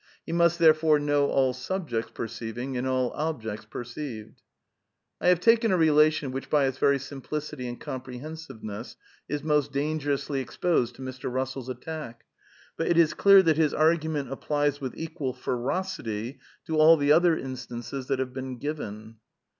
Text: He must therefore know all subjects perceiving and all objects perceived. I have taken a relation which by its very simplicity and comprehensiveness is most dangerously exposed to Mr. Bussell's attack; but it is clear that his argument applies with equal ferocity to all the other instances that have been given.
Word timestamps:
He 0.25 0.31
must 0.31 0.57
therefore 0.57 0.97
know 0.97 1.27
all 1.29 1.53
subjects 1.53 2.09
perceiving 2.15 2.75
and 2.75 2.87
all 2.87 3.11
objects 3.11 3.65
perceived. 3.67 4.41
I 5.21 5.27
have 5.27 5.39
taken 5.39 5.71
a 5.71 5.77
relation 5.77 6.31
which 6.31 6.49
by 6.49 6.65
its 6.65 6.79
very 6.79 6.97
simplicity 6.97 7.67
and 7.67 7.79
comprehensiveness 7.79 8.95
is 9.29 9.43
most 9.43 9.71
dangerously 9.71 10.39
exposed 10.41 10.95
to 10.95 11.03
Mr. 11.03 11.31
Bussell's 11.31 11.69
attack; 11.69 12.25
but 12.77 12.87
it 12.87 12.97
is 12.97 13.13
clear 13.13 13.43
that 13.43 13.57
his 13.57 13.75
argument 13.75 14.31
applies 14.31 14.81
with 14.81 14.97
equal 14.97 15.33
ferocity 15.33 16.39
to 16.65 16.77
all 16.79 16.97
the 16.97 17.11
other 17.11 17.37
instances 17.37 18.07
that 18.07 18.17
have 18.17 18.33
been 18.33 18.57
given. 18.57 19.17